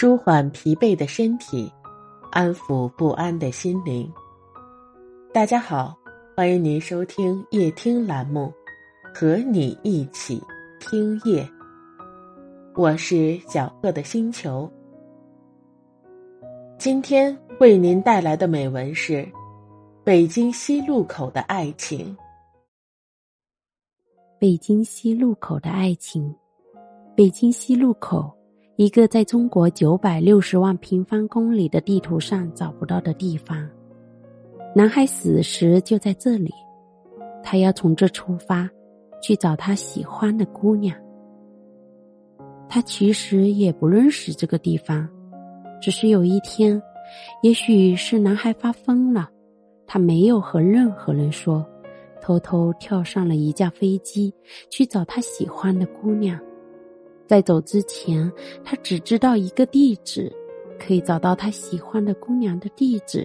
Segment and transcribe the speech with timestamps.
[0.00, 1.70] 舒缓疲惫的身体，
[2.32, 4.10] 安抚不安的心灵。
[5.30, 5.94] 大家好，
[6.34, 8.50] 欢迎您收听夜听栏目，
[9.14, 10.42] 和你一起
[10.80, 11.46] 听夜。
[12.74, 14.72] 我是小贺的星球。
[16.78, 19.16] 今天为您带来的美文是
[20.02, 22.16] 《北京西路口的爱情》。
[24.38, 26.34] 北京西路口的爱情，
[27.14, 28.34] 北京西路口，
[28.80, 33.68] 一个在中国九百六十万平方公里的地图上找不到的地方。
[34.74, 36.50] 男孩死时就在这里，
[37.42, 38.66] 他要从这出发，
[39.22, 40.96] 去找他喜欢的姑娘。
[42.70, 45.06] 他其实也不认识这个地方，
[45.78, 46.82] 只是有一天，
[47.42, 49.28] 也许是男孩发疯了，
[49.86, 51.62] 他没有和任何人说。
[52.22, 54.32] 偷偷跳上了一架飞机，
[54.70, 56.40] 去找他喜欢的姑娘。
[57.30, 58.28] 在走之前，
[58.64, 60.32] 他只知道一个地址，
[60.80, 63.24] 可以找到他喜欢的姑娘的地址。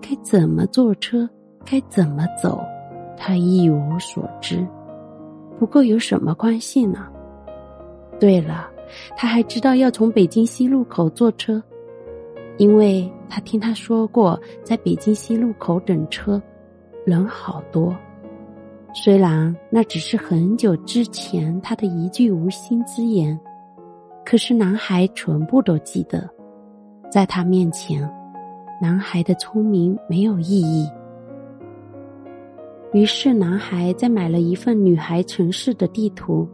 [0.00, 1.28] 该怎么坐车，
[1.66, 2.64] 该怎么走，
[3.14, 4.66] 他一无所知。
[5.58, 7.06] 不过有什么关系呢？
[8.18, 8.70] 对了，
[9.18, 11.62] 他还知道要从北京西路口坐车，
[12.56, 16.40] 因为他听他说过，在北京西路口等车。
[17.04, 17.94] 人好多，
[18.96, 23.38] 虽然那只是很久之前他的一句无心之言，
[24.24, 26.30] 可是男孩全部都记得。
[27.10, 28.08] 在他面前，
[28.80, 30.88] 男孩的聪明没有意义。
[32.92, 36.48] 于是，男孩再买了一份女孩城市的地图，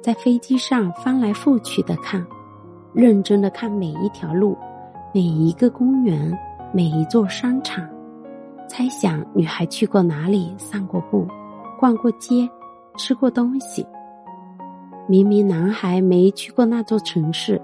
[0.00, 2.24] 在飞机上翻来覆去的看，
[2.94, 4.56] 认真的看每一条路，
[5.12, 6.38] 每一个公园，
[6.72, 7.84] 每一座商场。
[8.72, 11.28] 猜想女孩去过哪里，散过步，
[11.78, 12.48] 逛过街，
[12.96, 13.86] 吃过东西。
[15.06, 17.60] 明明男孩没去过那座城市，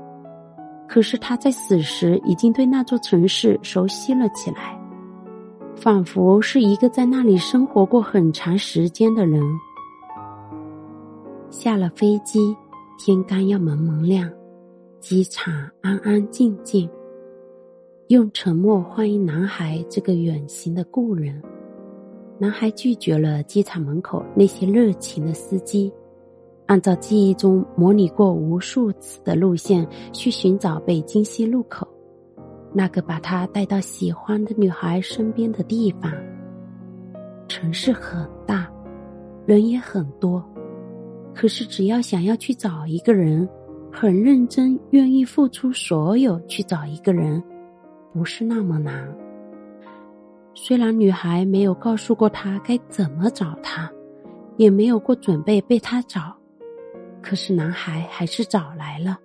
[0.87, 4.79] 可是他在死时已经对那座城市熟悉了起来，
[5.75, 9.43] 仿佛是一个在那里生活过很长时间的人。
[11.49, 12.55] 下了飞机，
[12.99, 14.31] 天刚要蒙蒙亮，
[15.01, 16.87] 机场安安静静。
[18.09, 21.43] 用沉默欢迎男孩这个远行的故人。
[22.39, 25.93] 男孩拒绝了机场门口那些热情的司机，
[26.65, 31.87] 按照记忆中模拟过无数次的路线去寻找北京西路口，
[32.73, 36.11] 那个把他带到喜欢的女孩身边的地方。
[37.47, 38.73] 城市很大，
[39.45, 40.43] 人也很多，
[41.35, 43.47] 可是只要想要去找一个人，
[43.93, 47.43] 很认真，愿意付出所有去找一个人。
[48.13, 49.15] 不是那么难。
[50.55, 53.91] 虽然女孩没有告诉过他该怎么找他，
[54.57, 56.35] 也没有过准备被他找，
[57.23, 59.19] 可是男孩还是找来了。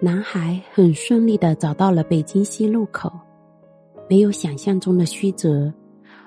[0.00, 3.12] 男孩很顺利的找到了北京西路口，
[4.08, 5.70] 没有想象中的曲折，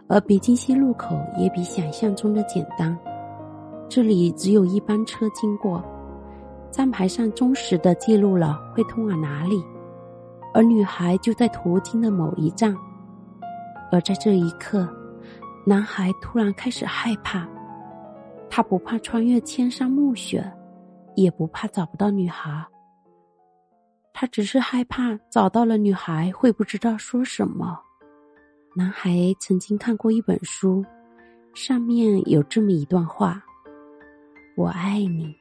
[0.08, 2.96] 而北京西路口也比想象中的简单。
[3.90, 5.84] 这里只有一班车经过，
[6.70, 9.64] 站牌上忠实的记录了会通往哪里。
[10.54, 12.76] 而女孩就在途经的某一站，
[13.92, 14.88] 而在这一刻，
[15.66, 17.48] 男孩突然开始害怕。
[18.50, 20.44] 他不怕穿越千山暮雪，
[21.16, 22.64] 也不怕找不到女孩。
[24.14, 27.80] 他只是害怕找到了女孩会不知道说什么。
[28.76, 30.86] 男孩曾经看过一本书，
[31.56, 33.44] 上面有这么一段话
[34.56, 35.36] ：“我爱你，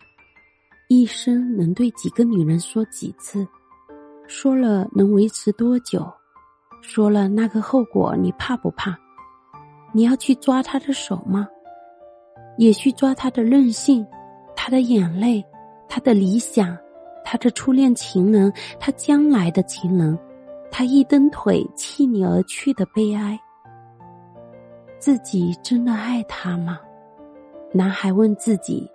[0.89, 3.47] 一生能对几个女人说几次？”
[4.35, 6.11] 说了能维持多久？
[6.81, 8.99] 说了那个后果你怕不怕？
[9.93, 11.47] 你要去抓他的手吗？
[12.57, 14.05] 也去抓他的任性，
[14.57, 15.45] 他的眼泪，
[15.87, 16.75] 他的理想，
[17.23, 18.51] 他的初恋情人，
[18.81, 20.19] 他将来的情人，
[20.71, 23.39] 他一蹬腿弃你而去的悲哀。
[24.99, 26.81] 自己真的爱他吗？
[27.71, 28.91] 男孩问自己。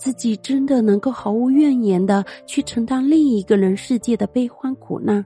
[0.00, 5.22] 自己真的能够毫无怨言的去承担另一个人世界的悲欢苦难，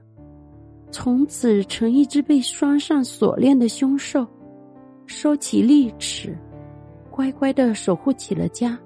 [0.91, 4.27] 从此成一只被拴上锁链的凶兽，
[5.05, 6.37] 收起利齿，
[7.09, 8.77] 乖乖的守护起了家。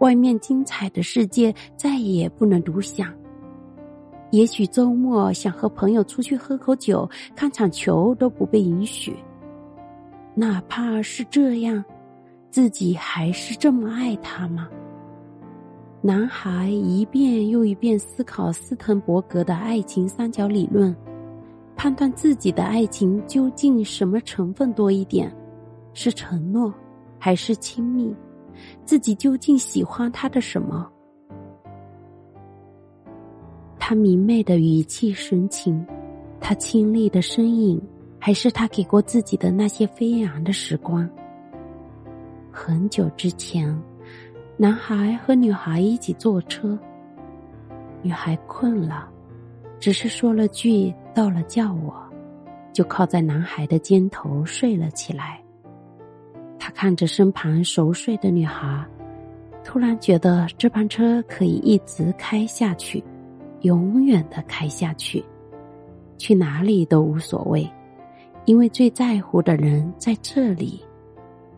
[0.00, 3.14] 外面精彩的世界再也不能独享。
[4.32, 9.14] 也许周末想和朋友出去喝口酒、看场球都不被允许。
[10.34, 11.84] 哪怕是这样，
[12.50, 14.68] 自己还是这么爱他吗？
[16.02, 20.96] 男孩一遍又一遍思考斯滕伯格的爱情三角理论，
[21.76, 25.30] 判断自己的爱情究竟什么成分多一点，
[25.92, 26.72] 是承诺
[27.18, 28.14] 还是亲密？
[28.82, 30.90] 自己究竟喜欢他的什么？
[33.78, 35.86] 他明媚的语气神情，
[36.40, 37.78] 他清丽的身影，
[38.18, 41.06] 还是他给过自己的那些飞扬的时光？
[42.50, 43.78] 很久之前，
[44.62, 46.78] 男孩和女孩一起坐车，
[48.02, 49.08] 女孩困了，
[49.78, 51.94] 只是说了句“到了叫我”，
[52.70, 55.40] 就靠在男孩的肩头睡了起来。
[56.58, 58.84] 他看着身旁熟睡的女孩，
[59.64, 63.02] 突然觉得这班车可以一直开下去，
[63.62, 65.24] 永远的开下去，
[66.18, 67.66] 去哪里都无所谓，
[68.44, 70.84] 因为最在乎的人在这里，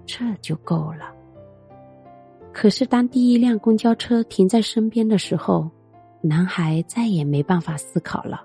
[0.07, 1.13] 这就够了。
[2.53, 5.69] 可是当第一辆公交车停在身边的时候，
[6.23, 8.45] 男孩再也没办法思考了，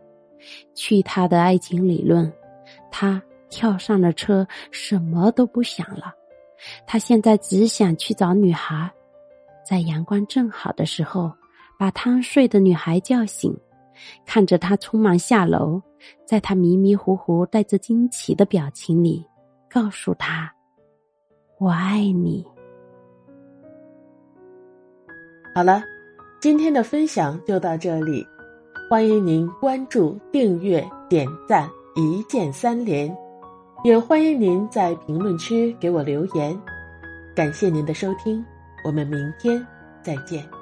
[0.73, 2.31] 去他的爱情理论，
[2.89, 6.13] 他跳上了车，什么都不想了。
[6.87, 8.89] 他现在只想去找女孩，
[9.63, 11.31] 在阳光正好的时候，
[11.77, 13.55] 把贪睡的女孩叫醒，
[14.25, 15.79] 看着她匆忙下楼，
[16.25, 19.23] 在她迷迷糊糊、带着惊奇的表情里，
[19.69, 20.51] 告诉她
[21.59, 22.43] ：“我爱你。”
[25.57, 25.83] 好了，
[26.39, 28.23] 今天的分享就到这里，
[28.87, 33.11] 欢迎您关注、订阅、点赞，一键三连。
[33.83, 36.55] 也欢迎您在评论区给我留言，
[37.35, 38.45] 感谢您的收听，
[38.85, 39.65] 我们明天
[40.03, 40.56] 再见。